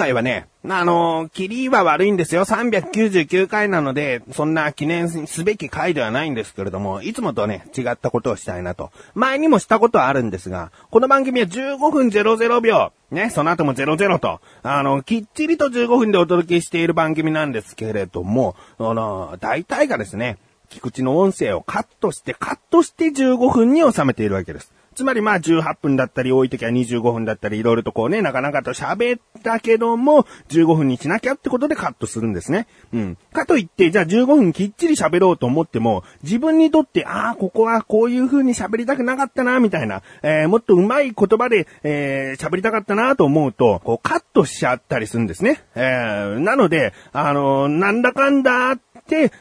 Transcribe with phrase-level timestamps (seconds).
[0.00, 2.46] 今回はね、あの、キリは悪いんですよ。
[2.46, 8.92] 399回なので、そんな記念すべき回ではないんですけれども、いつもとね、違ったことをしたいなと。
[9.14, 20.38] 前にもしたことはあるんですが、この番組は15分00秒、ね、その後も00と、あの、きっちりと15分でお届けしている番組なんですけれども、あの、大体がですね、
[20.70, 24.72] 菊池の音声をカットして、カットして15分に収めているわけです。
[25.00, 32.66] つまりまあ18分だったり、多い時は25分だったり、いろいろとこうね、なかなかと喋ったけども、15分にしなきゃってことでカットするんですね。
[32.92, 33.16] うん。
[33.32, 45.62] かといって、じゃあ15分きっちり喋ろうと思っても、自分にとって、ああ、ここはこういう風に喋りたくなかったな、みたいな、えー、もっと上手い言葉で、えー、喋りたかったなと思うと、こうカットしちゃったりするんですね。
[45.76, 48.76] えー、なので、あのー、なんだかんだ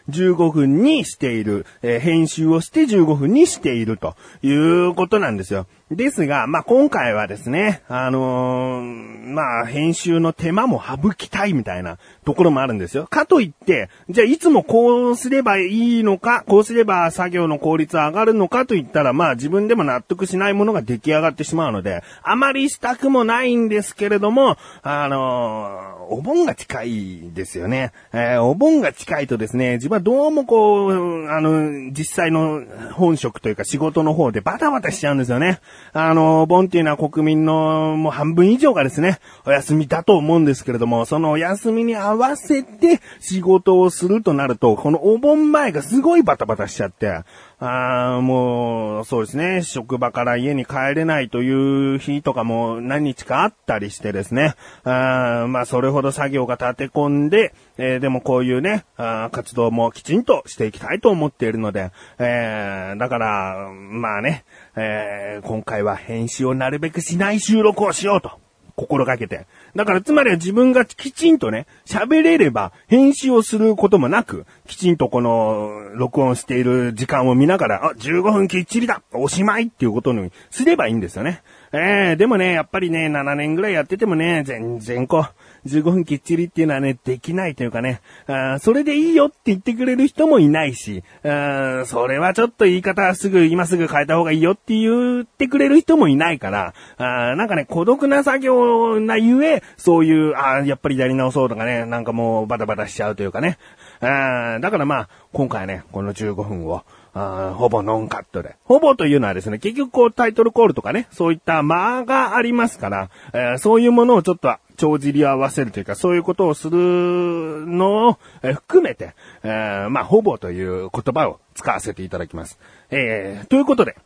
[0.09, 5.67] 15分にしている、えー、編集をして15分にしているということなんですよ。
[5.91, 13.07] ですが、まあ、今回はですね、あのー、まあ、編集の手間も省きたいみたいなところもあるんですよ。
[13.07, 27.93] かといって、じゃあいつもこうすればいいのか、こうすれば作業の効率上がるのかと言ったら、まあ自分でも納得しないものが出来上がってしまうので、あまりしたくもないんですけれども、あのー、お盆が近いですよね。
[28.13, 35.59] えー、お盆が近いとですね、自分はどうもこう、あの、実際の本職というか仕事の方でバタバタしちゃうんですよね。
[35.93, 47.21] あの、盆っていうのは国民のもう半分以上がですね、お休みだと思うんですけれども、そのお休みに合わせて仕事をするとなると、このお盆前がすごいバタバタしちゃって、
[47.61, 64.45] あもう、そうですね、職場から家に帰れないという日とかも何日かあったりしてですね、あまあ、それほど作業が立て込んで、えー、でもこういうね、あ活動もきちんとしていきたいと思っているので、えー、だから、まあね、
[64.77, 68.48] えー、今回は編集をなるべくしない収録をしようと。
[68.79, 69.45] 心がけて。
[69.75, 81.43] だからつまりは自分がきちんとね、喋れれば編集をすることもなく、きちんとこの録音している時間を見ながら、あ、15分きっちりだおしまいっていうことにすればいいんですよね。
[81.71, 85.19] えー、でもね、やっぱりね、7年ぐらいやっててもね、全然こ
[85.65, 103.57] う、15分きっちりっていうのはね、できないというかね、あそれでいいよって言ってくれる人もいないし、あそれはちょっと言い方すぐ、今すぐ変えた方がいいよって言ってくれる人もいないから、あなんかね、孤独な作業なゆえ、そういう、あやっぱりやり直そうとかね、なんかもうバタバタしちゃうというかね。
[104.01, 106.83] あだからまあ、今回ね、この15分を、
[107.13, 108.55] あほぼノンカットで。
[108.63, 122.59] ほぼというのはですね、結局こうタイトルコールとかね、そういった間がありますから、えー、そういうものをちょっと帳尻合わせるというか、そういうことをするのを、えー、含めて、えー、まあ、ほぼという言葉を使わせていただきます。
[122.91, 123.97] えー、ということで、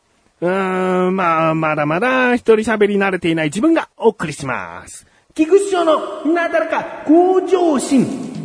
[0.41, 5.05] うーん、まあ、まだまだ一人喋り慣れていない自分がお送りします。
[5.35, 8.42] 菊池賞のなだらか向上心。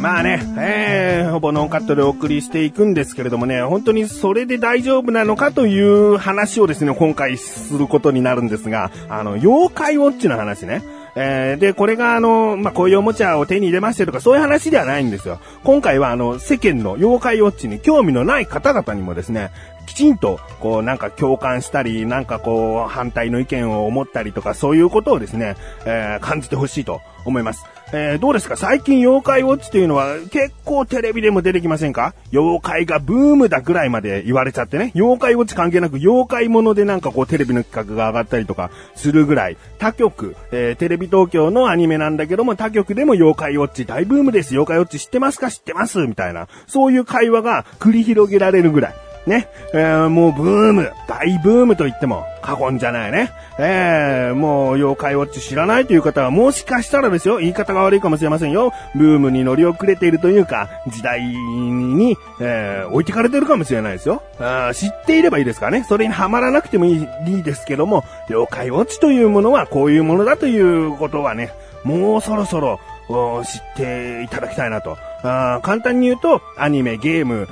[0.00, 10.82] まあね、えー、ほぼノンカットでお送りしていくんですけれどもね、本当にそれで大丈夫なのかという話をですね、今回することになるんですが、あの、妖怪ウォッチの話ね。
[11.16, 15.38] えー、で、これがあの、まあ、こういうおもちゃを手に入れましてとかそういう話ではないんですよ。
[15.64, 19.50] 今回はあの、世間の妖怪ウォッチに興味のない方々にもですね、
[19.86, 27.66] きちんと、こう、なんか共感したり、なんかこう、反対の意見を思ったりとか、そういうことをですね、えー、感じてほしいと思います。
[27.92, 28.56] えー、どうですか？
[28.56, 32.14] 最近妖怪ウォッチというのは結構テレビでも出てきませんか？
[32.32, 34.92] 妖怪がブームだぐらいまで言われちゃってね。
[34.94, 44.54] 妖怪ウォッチ関係なく妖怪ものでなんかこうテレビの企画が上がったりとかするぐらい、他局、えー、テレビ東京のアニメなんだけども他局でも妖怪ウォッチ大ブームです。
[44.54, 45.50] 妖怪ウォッチ知ってますか？
[45.50, 46.46] 知ってますみたいな。
[46.68, 48.94] そういう会話が繰り広げられるぐらい。
[49.26, 53.32] ね、えー、もうブーム、大ブームと言っても過言じゃないね。
[53.58, 58.72] えー、もう妖怪ウォッチ知らないという方はもしかしたらですよ、言い方が悪いかもしれませんよ。
[58.94, 64.22] ブームに乗り遅れているというか、時代に、えー、置いてかれてるかもしれないですよ。
[64.38, 65.84] あ知っていればいいですからね。
[65.86, 71.52] それにはまらなくてもいいいいですけども、妖怪ウォッチというものはこういうものだということはね、
[71.84, 74.96] もうそろそろを知っていただきたいなと。
[75.22, 77.46] あ簡単に言うと、アニメ、ゲーム、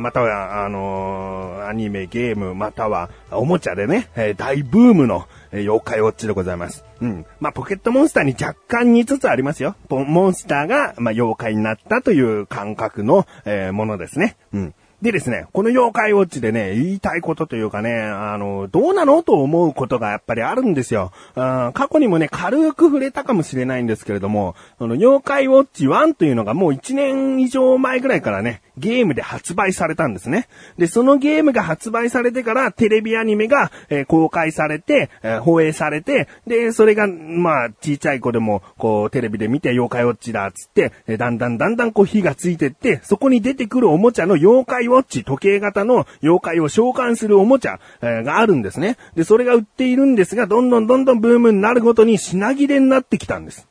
[0.00, 6.84] または、あのー、アニメ、ゲーム、または、おもちゃでね、えー、大ブームの、えー、妖怪ウォッチでございます。
[7.00, 7.26] うん。
[7.38, 9.76] まあ、ポケットモンスターに若干似つつありますよ。
[9.88, 14.36] モンスターが、まあ、妖怪になったという感覚の、え、ものですね。
[14.52, 14.74] うん。
[15.02, 21.12] でですね、この妖怪ウォッチでね、言いたいことというかね、あの、どうなのと思うことがやっぱりあるんですよ。
[21.34, 30.48] 過去にもね、軽く触れたかもしれないんですけれども、あの妖怪ウォッチ1というのがもう1年以上前ぐらいからね、ゲームで発売されたんですね。
[30.78, 48.96] で、そのゲームが発売されてからテレビアニメが、えー、公開されて、えー、放映されて、で、それが、まあ、小さい子でも、こう、テレビで見て妖怪ウォッチだっつって、えー、だんだんだんだんこう火がついてって、そこに出てくるおもちゃの妖怪ウォッチ、時計型の妖怪を召喚するおもちゃ、えー、があるんですね。
[49.14, 53.66] で、それが売っているんですが、どんどんどんどんブームになるごとに品切れになってきたんです。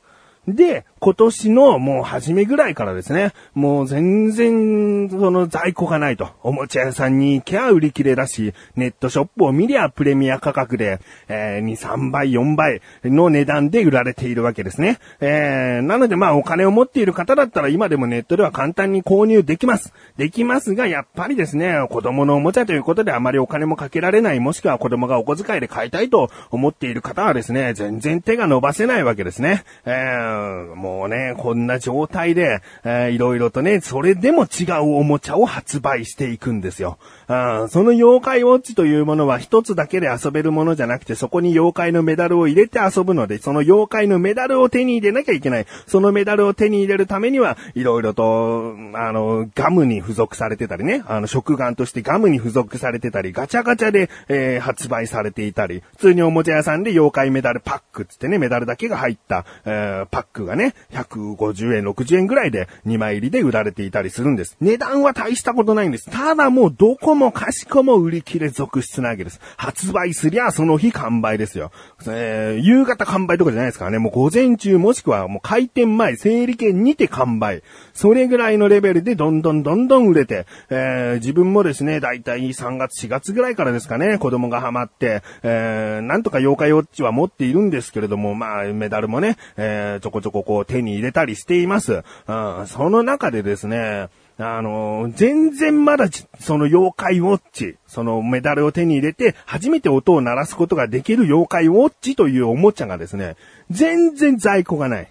[0.48, 6.30] で、今年のもう初めぐらいからですね、もう全然、その在庫がないと。
[6.42, 10.98] おもちゃ屋さんに行きゃ売り切れだし、ネットショップを見りゃプレミア価格で、
[11.28, 14.98] えー、2、3倍、4倍の値段で売られているわけですね。
[15.20, 19.92] えー、なのでまあお金を持っている方だったら今でもネットでは簡単に購入できます。
[20.16, 29.62] できますが、やっぱりですね、子供のおもちゃということであまりお金もかけられない、もしくは子供がお小遣いで買いたいと思っている方はですね、全然手が伸ばせないわけですね。
[29.84, 36.98] えー、もうね、こんな状態で、えー、いろいろとね、それでも違うおもちゃを発売していくんですよ。
[37.28, 45.66] あその妖怪ウォッチというものは一つだけで遊べるものじゃなくて、そこに妖怪のメダルを入れて遊ぶので、その妖怪のメダルを手に入れなきゃいけない。
[45.86, 64.56] そのメダルを手に入れるためには、いろいろと、あの、ガムに付属されてたりね、あの、食玩としてガムに付属されてたり、ガチャガチャで、えー、発売されていたり、普通におもちゃ屋さんで妖怪メダルパックつってね、メダルだけが入った、えー、パックがね、150円、60円ぐらいで2枚入りで売られていたりするんです。
[64.60, 66.10] 値段は大したことないんです。
[66.10, 69.40] ただもうどこもかしこも売り切れ続出なわけです。
[69.56, 71.70] 発売すりゃその日完売ですよ。
[72.06, 73.98] えー、夕方完売とかじゃないですからね。
[73.98, 77.62] もう午前中もしくはもう開店前、整理券にて完売。
[77.94, 92.02] それぐらいのレベルでどんどんどんどん売れて、えー、自分もですね、だいたい3月4月ぐらいからですかね、子供がハマって、えー、なんとか妖怪ウォッチは持っているんですけれども、まあ、メダルもね、えー、ちょこちょここう手に入れたりしています。
[92.26, 94.08] うん、その中でですね、
[94.38, 96.08] あの、全然まだ、
[96.40, 103.36] その妖怪ウォッチ、そのメダルを手に入れて、初めて音を鳴らすことができる妖怪ウォッチというおもちゃがですね、
[103.70, 105.08] 全然在庫がない。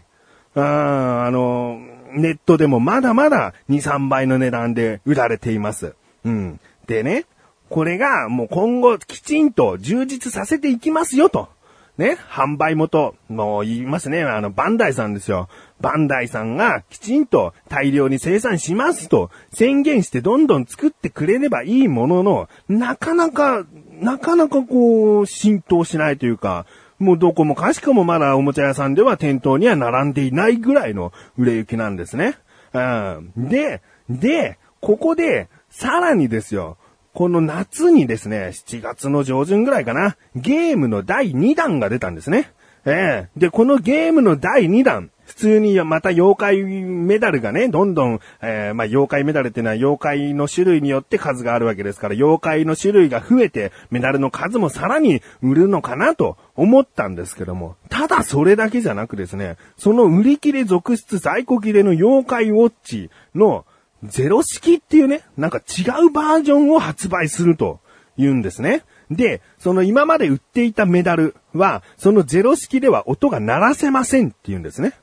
[0.55, 1.79] ああの、
[2.13, 5.95] ネットでもまだまだ2、3倍の値段で売られています。
[6.23, 6.59] うん。
[6.85, 7.25] でね、
[7.69, 11.49] これがもう今後きちんと充実させていきますよと。
[11.97, 15.47] ね、販売元、もう言いますね、あの、バンダイさんですよ。
[15.79, 23.65] バンダイさんがきちんと大量に生産しますと宣言してどんどん作ってくれればいいものの、なかなか、
[24.01, 26.65] なかなかこう、浸透しないというか、
[26.99, 32.37] もうどこもかしこもまだおもちゃ屋さんでは店頭には並んでいないぐらいの売れ行きなんですね。
[32.73, 33.31] うん。
[33.49, 36.77] で、で、ここで、さらにですよ、
[37.15, 42.51] この夏にですね、7月の上旬ぐらいかな、ゲームの第2弾が出たんですね。
[42.85, 63.65] ええー、で、このゲームの第2弾、普通にまた妖怪メダルがね、どんどん、えー、まあ、妖怪メダルっていうのは妖怪の種類によって数があるわけですから、妖怪の種類が増えて、メダルの数もさらに売るのかなと思ったんですけども、ただそれだけじゃなくですね、その売り切れ続出在庫切れの妖怪ウォッチの
[64.07, 67.79] ゼロ式っていうね、なんか違うバージョンを発売すると
[68.17, 68.83] 言うんですね。
[69.11, 74.93] で、その今まで売っていたメダルは、そのゼロ式では音が鳴らせませんって言うんですね。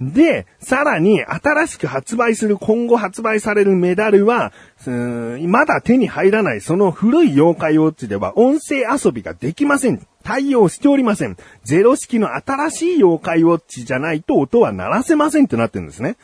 [0.00, 4.52] で、さらに新しく発売する、今後発売されるメダルは、
[4.86, 10.04] まだ手に入らないその古い妖怪ウォッチでは音声遊びができません。
[10.24, 11.36] 対応しておりません。
[11.64, 16.16] ゼロ式の新しい妖怪ウォッチじゃないと音は鳴らせませんってなってるんですね。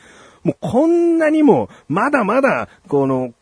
[0.49, 3.35] もうこんなにも、まだまだ、この、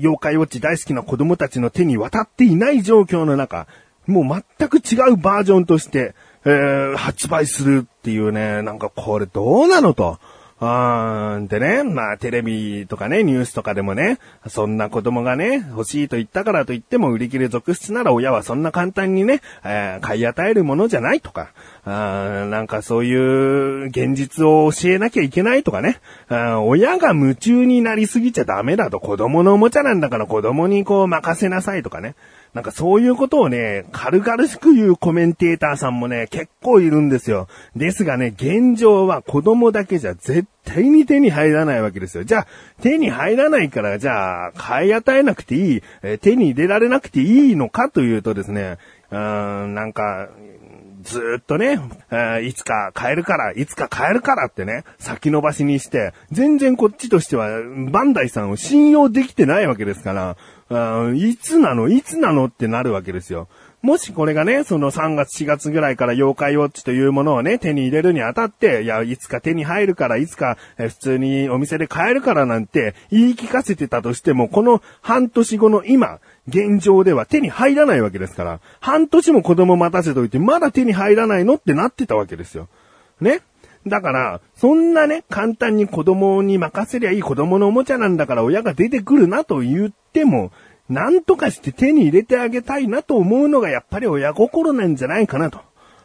[0.00, 3.66] 妖怪ウォッチ大好きな子供たちの手に渡っていない状況の中、
[4.06, 6.14] もう全く違うバージョンとして、
[6.44, 10.18] えー、発売するっていうね、なんかこれどうなのと。
[10.58, 21.52] あーんでね、まあテレビとかね、ニュースとかでもね、そんな子供がね、欲しいと言ったからと言っても売り切れ続出なら親はそんな簡単にね、えー、買い与えるものじゃないとか、
[21.84, 32.14] あなんかそういう現実を教えなきゃいけないとかね、あ親が夢中になりすぎちゃダメだと子供のおもちゃなんだから子供にこう任せなさいとかね。
[32.56, 37.48] なんかそういうことをね、軽々しく言うコメンテーターさんもね、結構いるんですよ。
[37.76, 42.24] ですがね、現状は子供だけじゃ絶対に手に入らないわけですよ。
[42.24, 42.46] じゃあ、
[42.80, 48.78] 手に入らないから、じゃあ、買い与えなくていい、え手に入れられなくていいのかというとですね、
[49.10, 50.30] うーん、なんか、
[51.02, 51.78] ずっとね、
[52.10, 57.50] えいつか買えるから、いつか買えるからってね、先延ばしにして、全然こっちとしては、
[57.90, 63.48] バンダイさんを信用できてないわけですから、あーいつなのいつなのってなるわけですよ。
[63.82, 76.18] もしこれがね、その3月4月ぐらいから妖怪ウォッチというものをね、手に入れるにあたって、いや、いつか手に入るから、いつか普通にお店で買えるからなんて言い聞かせてたとしても、この半年後の今、
[76.48, 82.68] 現状では手に入らないわけですから、半年も子供待たせといて、まだ手に入らないのってなってたわけですよ。
[83.20, 83.40] ね？
[83.86, 90.50] だから、そんなね、簡単に子供に任せりゃいい子供のおもちゃなんだから親が出てくるなと言っても、
[90.88, 95.60] なんとかして手に入れてあげたいなと思うのがやっぱり親心なんじゃないかなと、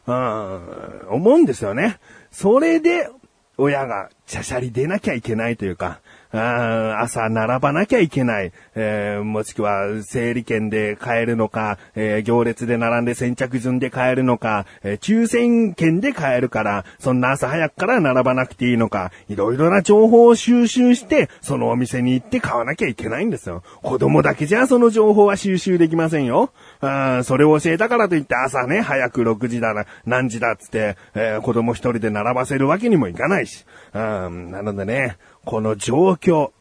[0.07, 1.99] うん、思うんですよね。
[2.31, 3.09] それで、
[3.57, 5.99] 親がしゃしゃり出なきゃいけないというか、
[6.31, 23.63] あ朝並ばなきゃいけない、えーもしくは整理券で買えるのか、えー行列で並んで先着順で買えるのか、えー抽選券で買えるから、そんな朝早くから並ばなくていいのか、いろいろな情報を収集して、そのお店に行って買わなきゃいけないんですよ。
[23.83, 26.53] 子供だけじゃその情報は収集できませんよ。
[26.79, 33.65] あそれを教えたからといって朝ね、早く6時だな、何時だっつって、えー子供一人で並ばせるわけにもいかないし。
[33.93, 36.51] うんなのでね、この状況、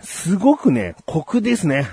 [0.00, 1.86] すごくね、酷ですね。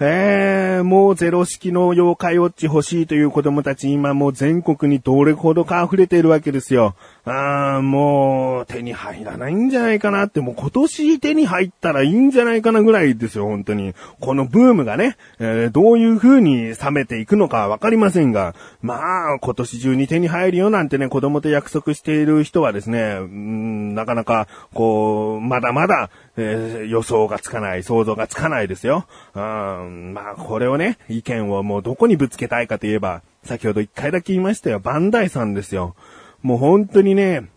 [0.00, 6.96] えー、もうゼロ式の妖怪ウォッチ欲しいという子供たち今もう全国にどれほどか溢れているわけですよ。
[7.26, 13.94] あーもう手に入らないんじゃないかなって、もう今年手に入ったらいいんじゃないかなぐらいですよ、本当に。
[14.20, 29.06] このブームがね、えーどういう風に冷めていくのかわかりませんが、まあ、今年中に手に入るよなんてね、子供と約束している人はですね、うんなかなか、こう、まだまだ、えー予想がつかない、想像がつかないですよ。
[29.34, 35.94] うん、まあ、これをね、意見をもうどこにぶつけたいかといえば、先ほど一回だけ言いましたよ、バンダイさんですよ。
[36.42, 37.48] もう本当にね、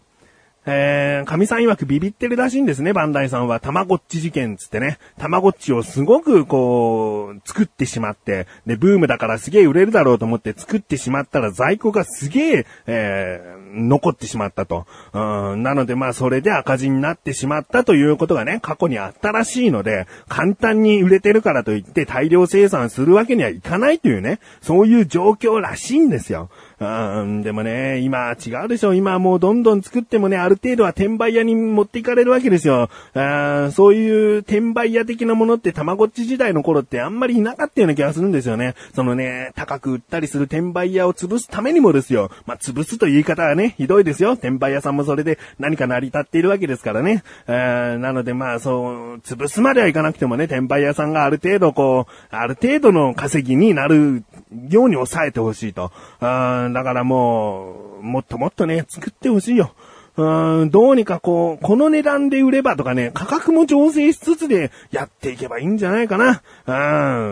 [0.70, 3.62] えー、神さん曰くビビってるらしいんですね、バンダイさんは。
[3.62, 5.00] たまごっち事件つってね。
[5.18, 14.86] たまごっちをすごくこう、作ってしまって、で、ブームだからすげえ売れるだろうと思って作ってしまったら在庫がすげえ、えー、残ってしまったと。
[15.14, 26.50] うん、なのでまあそれで赤字になってしまったということがね、過去にあったらしいので、簡単に売れてるからといって大量生産するわけにはいかないというね、そういう状況らしいんですよ。
[26.80, 28.94] うん、でもね、今違うでしょ。
[28.94, 32.90] 今もうどんどん作ってもね、ある程度は転売屋に持っていかれるわけですよ。
[33.16, 38.76] あそういう転売屋的なものってたまごっち時代の頃ってあんまりいなかったような気がするんですよね。
[38.94, 42.30] そのね、高く売ったりする転売屋を潰すためにもですよ。
[42.46, 44.34] まあ、潰すという言い方はね、ひどいですよ。
[44.34, 47.24] 転売屋さんもそれで何か成り立っているわけですからね。
[47.48, 54.24] なのでまあ、そう、潰すまではいかなくてもね、転売屋さんがある程度こう、ある程度の稼ぎになる
[54.70, 55.92] ように抑えてほしいと。
[56.20, 59.74] あーだからもう、もっともっとね、作ってほしいよ。
[60.18, 66.42] うん、どうにかこう、この値段で売ればとかね、価格も調整しつつでやっていけばいいんじゃないかな。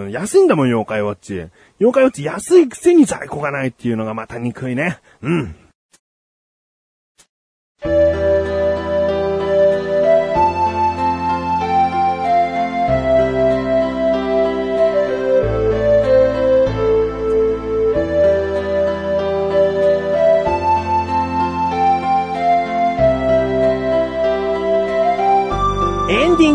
[0.03, 1.33] うん、安いんだもん、妖怪ウォッチ。
[1.79, 4.99] 妖怪ウォッチ安いくせに在庫がないっていうのがまた憎いね。
[5.21, 5.55] うん。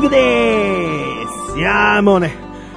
[0.00, 2.32] ングでーすいやーもうね、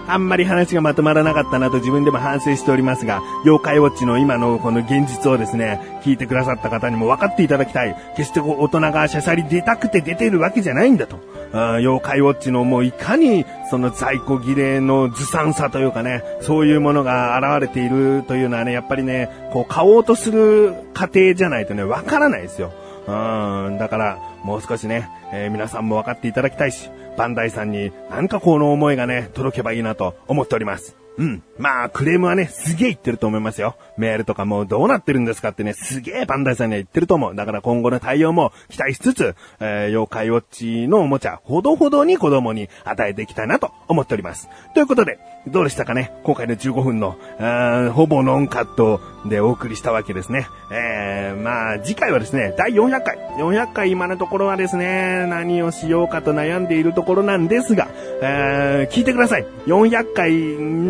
[0.07, 7.95] あんまり話がまとまらなかったなと自分でも反省しておりますが、妖怪ウォッチの今のこの現実をですね、聞いてくださった方にも分かっていただきたい。
[8.17, 11.19] 決してこう大人がしゃしゃり出たくて出てるわけじゃないんだと。
[11.53, 22.73] あ妖怪ウォッチのもういかにその在庫切れのずさんさというかね、そういうものが現れているというのはね、やっぱりね、こう買おうとする過程じゃないとね、分からないですよ。
[23.07, 30.95] うん、だから、もう少しね、えー皆さんも分かっていただきたいし、バンダイさんになんかこの思いがね、届けばいいなと思っております。
[31.17, 31.43] うん。
[31.59, 33.75] まあ、クレームはね、すげえ言ってると思いますよ。
[33.97, 37.35] メールとかもうどうなってるんですかってね、すげえバンダイさんには言ってると思う。
[37.35, 44.49] だから今後の対応も期待しつつ、えー妖怪ウォッチのおもちゃ、ほどほどに子供に与えていきたいなと思っております。
[44.73, 46.11] ということで、どうでしたかね？
[46.23, 50.47] 今回の15分の、あーほぼノンカットでお送りしたわけですね。
[50.71, 53.17] えー、まあ、次回はですね、第400回。
[53.37, 57.89] 400回今のところはですね、何をしようかと悩んでいるところなんですが、
[58.21, 59.45] えー、聞いてください。
[59.67, 60.33] 400回、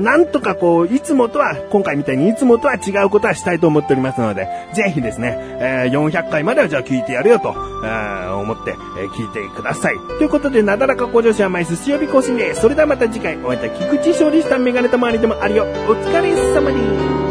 [0.04, 9.96] なんとかこう、いつもとは、今回みたいにいつもとは違うことはしたいと思っておりますので、ぜひですね、えー、400回まではじゃあ聞いてやるよと、えー思って、えー聞いてください。
[10.18, 12.54] ということで、なだらか向上心は毎週水曜日更新で。
[12.56, 15.64] それではまた次回、お会いいた菊池勝利したメガネたまわりでもあるよ。
[15.64, 17.23] お疲れ様です。